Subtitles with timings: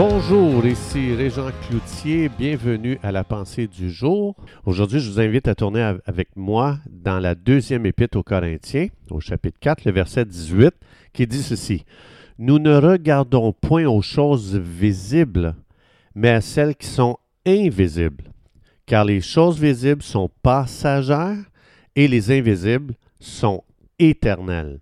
[0.00, 4.36] Bonjour, ici Régent Cloutier, bienvenue à la pensée du jour.
[4.64, 9.18] Aujourd'hui, je vous invite à tourner avec moi dans la deuxième épître aux Corinthiens, au
[9.18, 10.72] chapitre 4, le verset 18,
[11.12, 11.84] qui dit ceci.
[12.38, 15.56] Nous ne regardons point aux choses visibles,
[16.14, 18.30] mais à celles qui sont invisibles,
[18.86, 21.42] car les choses visibles sont passagères
[21.96, 23.64] et les invisibles sont
[23.98, 24.78] éternelles.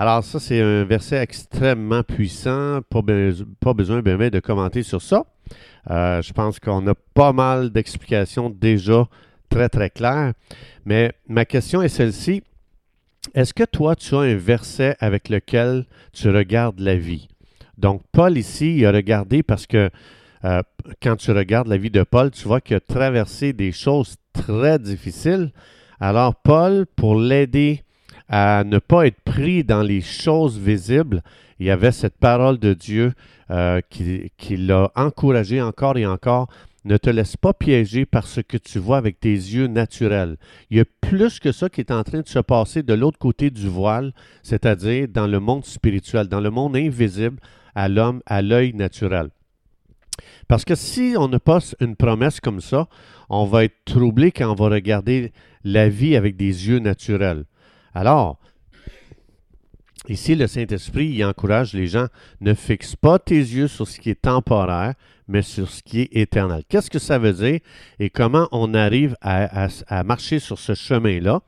[0.00, 3.02] Alors ça, c'est un verset extrêmement puissant, pas,
[3.72, 5.24] besoin bien de commenter sur ça.
[5.90, 9.08] Euh, je pense qu'on a pas mal d'explications déjà
[9.48, 10.34] très très claires.
[10.84, 12.44] Mais ma question est celle-ci.
[13.34, 17.26] Est-ce que toi, tu as un verset avec lequel tu regardes la vie?
[17.76, 19.90] Donc, Paul ici, il a regardé parce que
[20.44, 20.62] euh,
[21.02, 24.78] quand tu regardes la vie de Paul, tu vois qu'il a traversé des choses très
[24.78, 25.50] difficiles.
[25.98, 27.82] Alors, Paul, pour l'aider
[28.28, 31.22] à ne pas être pris dans les choses visibles.
[31.58, 33.12] Il y avait cette parole de Dieu
[33.50, 36.48] euh, qui, qui l'a encouragé encore et encore.
[36.84, 40.36] Ne te laisse pas piéger par ce que tu vois avec tes yeux naturels.
[40.70, 43.18] Il y a plus que ça qui est en train de se passer de l'autre
[43.18, 47.40] côté du voile, c'est-à-dire dans le monde spirituel, dans le monde invisible
[47.74, 49.28] à l'homme, à l'œil naturel.
[50.46, 52.88] Parce que si on ne passe une promesse comme ça,
[53.28, 55.32] on va être troublé quand on va regarder
[55.64, 57.44] la vie avec des yeux naturels.
[57.94, 58.38] Alors,
[60.08, 62.06] ici, le Saint-Esprit encourage les gens,
[62.40, 64.94] ne fixe pas tes yeux sur ce qui est temporaire,
[65.28, 66.62] mais sur ce qui est éternel.
[66.68, 67.60] Qu'est-ce que ça veut dire
[67.98, 69.68] et comment on arrive à,
[70.04, 71.42] marcher sur ce chemin-là?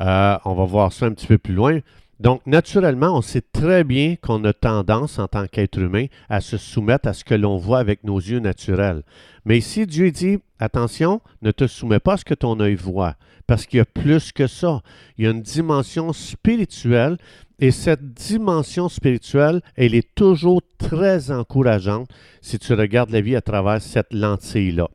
[0.00, 1.80] Euh, on va voir ça un petit peu plus loin.
[2.18, 6.56] Donc, naturellement, on sait très bien qu'on a tendance, en tant qu'être humain, à se
[6.56, 9.02] soumettre à ce que l'on voit avec nos yeux naturels.
[9.44, 13.16] Mais ici, Dieu dit, attention, ne te soumets pas à ce que ton œil voit,
[13.46, 14.80] parce qu'il y a plus que ça.
[15.18, 17.18] Il y a une dimension spirituelle,
[17.58, 22.08] et cette dimension spirituelle, elle est toujours très encourageante
[22.40, 24.88] si tu regardes la vie à travers cette lentille-là.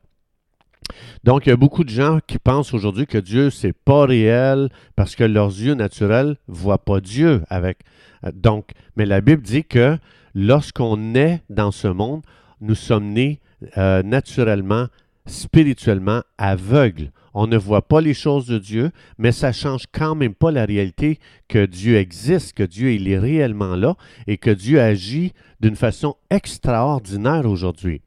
[1.24, 4.68] Donc, il y a beaucoup de gens qui pensent aujourd'hui que Dieu, c'est pas réel
[4.96, 7.80] parce que leurs yeux naturels ne voient pas Dieu avec.
[8.24, 9.98] Euh, donc, mais la Bible dit que
[10.34, 12.22] lorsqu'on est dans ce monde,
[12.60, 13.40] nous sommes nés
[13.78, 14.86] euh, naturellement,
[15.26, 17.10] spirituellement aveugles.
[17.34, 20.64] On ne voit pas les choses de Dieu, mais ça change quand même pas la
[20.64, 26.16] réalité que Dieu existe, que Dieu est réellement là et que Dieu agit d'une façon
[26.30, 28.02] extraordinaire aujourd'hui.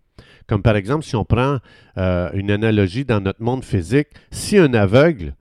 [0.47, 1.57] Comme par exemple, si on prend
[1.97, 5.33] euh, une analogie dans notre monde physique, si un aveugle,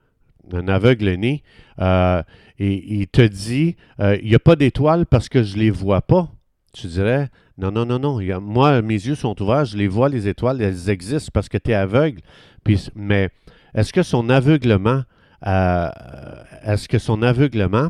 [0.51, 1.43] un aveugle né,
[1.79, 2.23] euh,
[2.57, 5.69] et, il te dit, euh, il n'y a pas d'étoiles parce que je ne les
[5.69, 6.29] vois pas,
[6.73, 10.27] tu dirais, non, non, non, non, moi, mes yeux sont ouverts, je les vois, les
[10.27, 12.21] étoiles, elles existent parce que tu es aveugle.
[12.63, 13.29] Puis, mais
[13.73, 15.03] est-ce que son aveuglement,
[15.41, 17.89] est-ce que son aveuglement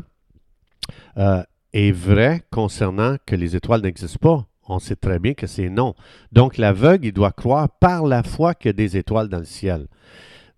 [1.72, 4.46] est vrai concernant que les étoiles n'existent pas?
[4.68, 5.94] On sait très bien que c'est non.
[6.32, 9.44] Donc l'aveugle, il doit croire par la foi qu'il y a des étoiles dans le
[9.44, 9.86] ciel.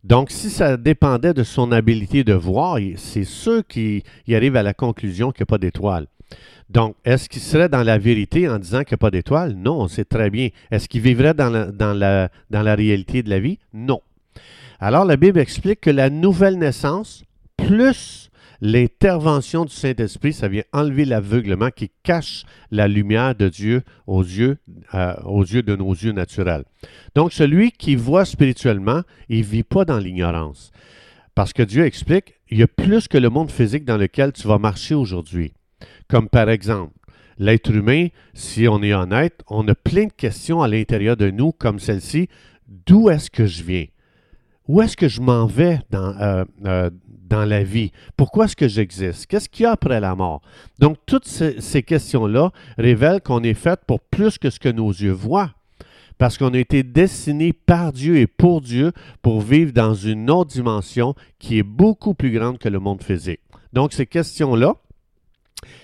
[0.05, 4.73] Donc, si ça dépendait de son habilité de voir, c'est sûr qu'il arrive à la
[4.73, 6.07] conclusion qu'il n'y a pas d'étoiles.
[6.71, 9.55] Donc, est-ce qu'il serait dans la vérité en disant qu'il n'y a pas d'étoiles?
[9.55, 10.51] Non, on sait très bien.
[10.71, 13.59] Est-ce qu'il vivrait dans la, réalité de la vie?
[13.73, 14.01] Non.
[14.79, 17.25] Alors, la Bible explique que la nouvelle naissance,
[17.57, 18.31] plus
[18.61, 24.59] L'intervention du Saint-Esprit, ça vient enlever l'aveuglement qui cache la lumière de Dieu aux yeux,
[24.95, 26.65] euh, de nos yeux naturels.
[27.15, 30.73] Donc, celui qui voit spirituellement, il ne vit pas dans l'ignorance.
[31.37, 34.49] Parce que Dieu explique, il y a plus que le monde physique dans lequel tu
[34.49, 35.53] vas marcher aujourd'hui.
[36.09, 36.95] Comme par exemple,
[37.39, 41.53] l'être humain, si on est honnête, on a plein de questions à l'intérieur de nous
[41.53, 42.29] comme celle-ci.
[42.67, 43.87] D'où est-ce que je viens?
[44.69, 46.91] Où est-ce que je m'en vais dans, euh, euh,
[47.29, 47.91] dans la vie?
[48.19, 49.27] Pourquoi est-ce que j'existe?
[49.27, 50.43] Qu'est-ce qu'il y a après la mort?
[50.79, 55.13] Donc, toutes ces, questions-là révèlent qu'on est fait pour plus que ce que nos yeux
[55.13, 55.53] voient.
[56.19, 58.93] Parce qu'on a été destiné par Dieu et pour Dieu
[59.23, 63.41] pour vivre dans une autre dimension qui est beaucoup plus grande que le monde physique.
[63.73, 64.75] Donc, ces questions-là,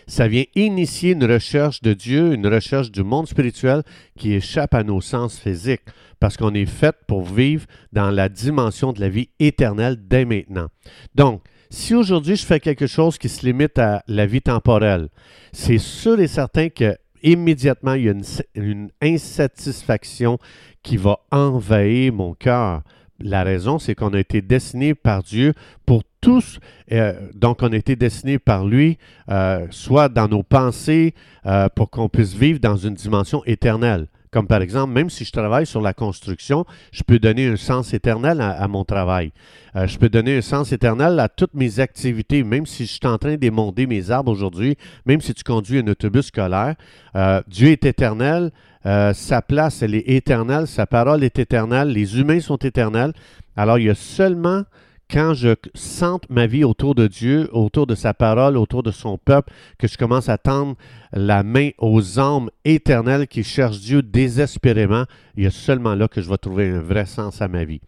[0.06, 3.82] ça vient initier une recherche de Dieu, une recherche du monde spirituel
[4.18, 5.84] qui échappe à nos sens physiques,
[6.20, 10.68] parce qu'on est fait pour vivre dans la dimension de la vie éternelle dès maintenant.
[11.14, 15.08] Donc, si aujourd'hui je fais quelque chose qui se limite à la vie temporelle,
[15.52, 18.14] c'est sûr et certain que immédiatement il y a
[18.54, 20.38] une, insatisfaction
[20.82, 22.82] qui va envahir mon cœur.
[23.18, 25.54] La raison, c'est qu'on a été destiné par Dieu
[25.86, 26.58] pour tous,
[26.90, 28.96] euh, donc on a été destiné par lui,
[29.30, 34.06] euh, soit dans nos pensées, euh, pour qu'on puisse vivre dans une dimension éternelle.
[34.30, 37.92] Comme par exemple, même si je travaille sur la construction, je peux donner un sens
[37.92, 39.30] éternel à, mon travail.
[39.76, 43.16] Je peux donner un sens éternel à toutes mes activités, même si je suis en
[43.16, 46.74] train d'émonder mes arbres aujourd'hui, même si tu conduis un autobus scolaire.
[47.46, 48.50] Dieu est éternel.
[48.82, 50.66] Sa place, elle est éternelle.
[50.66, 51.90] Sa parole est éternelle.
[51.90, 53.12] Les humains sont éternels.
[53.54, 54.64] Alors, il y a seulement
[55.10, 59.18] quand je sente ma vie autour de Dieu, autour de sa parole, autour de son
[59.18, 60.76] peuple, que je commence à tendre
[61.12, 65.04] la main aux âmes éternelles qui cherchent Dieu désespérément,
[65.36, 67.80] il y a seulement là que je vais trouver un vrai sens à ma vie.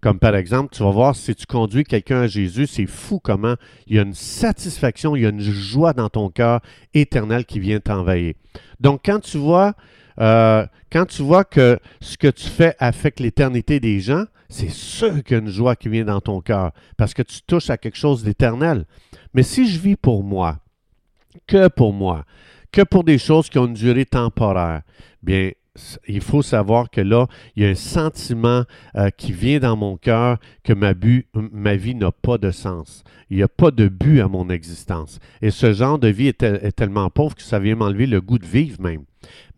[0.00, 3.54] Comme par exemple, tu vas voir si tu conduis quelqu'un à Jésus, c'est fou comment
[3.88, 6.60] il y a une satisfaction, il y a une joie dans ton cœur
[6.94, 8.34] éternel qui vient t'envahir.
[8.78, 9.74] Donc quand tu vois,
[10.20, 15.22] euh, quand tu vois que ce que tu fais affecte l'éternité des gens, c'est sûr
[15.22, 17.76] qu'il y a une joie qui vient dans ton cœur parce que tu touches à
[17.76, 18.86] quelque chose d'éternel.
[19.34, 20.58] Mais si je vis pour moi,
[21.46, 22.24] que pour moi,
[22.72, 24.82] que pour des choses qui ont une durée temporaire,
[25.22, 25.50] bien,
[26.06, 27.26] il faut savoir que là,
[27.56, 28.64] il y a un sentiment
[28.96, 33.04] euh, qui vient dans mon cœur que ma, vie n'a pas de sens.
[33.30, 35.18] Il n'y a pas de but à mon existence.
[35.42, 38.46] Et ce genre de vie est, tellement pauvre que ça vient m'enlever le goût de
[38.46, 39.02] vivre même.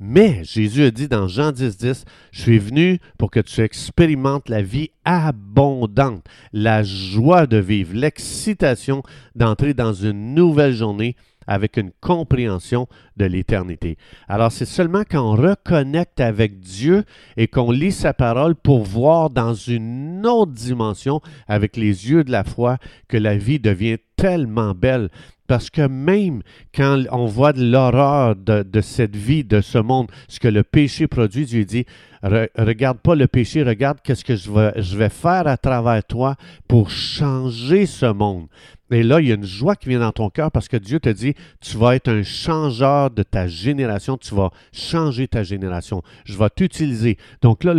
[0.01, 4.49] Mais Jésus a dit dans Jean 10, 10, je suis venu pour que tu expérimentes
[4.49, 9.03] la vie abondante, la joie de vivre, l'excitation
[9.35, 11.15] d'entrer dans une nouvelle journée
[11.51, 12.87] avec une compréhension
[13.17, 13.99] de l'éternité.
[14.29, 17.03] Alors c'est seulement quand on reconnecte avec Dieu
[17.37, 22.31] et qu'on lit sa parole pour voir dans une autre dimension avec les yeux de
[22.31, 25.11] la foi que la vie devient tellement belle.
[25.49, 26.43] Parce que même
[26.73, 31.09] quand on voit de l'horreur de, cette vie, de ce monde, ce que le péché
[31.09, 31.85] produit, Dieu dit,
[32.23, 36.37] regarde pas le péché, regarde qu'est-ce que je vais faire à travers toi
[36.69, 38.47] pour changer ce monde.
[38.91, 40.99] Et là, il y a une joie qui vient dans ton cœur parce que Dieu
[40.99, 46.03] te dit, tu vas être un changeur de ta génération, tu vas changer ta génération.
[46.25, 47.17] Je vais t'utiliser.
[47.43, 47.75] Donc là,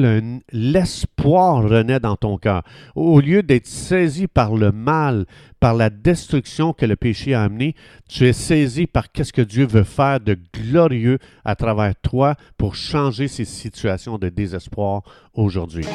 [0.51, 2.63] l'espoir renaît dans ton cœur.
[2.95, 5.25] Au lieu d'être saisi par le mal,
[5.59, 7.75] par la destruction que le péché a amené,
[8.09, 12.75] tu es saisi par qu'est-ce que Dieu veut faire de glorieux à travers toi pour
[12.75, 15.03] changer ces situations de désespoir
[15.33, 15.85] aujourd'hui.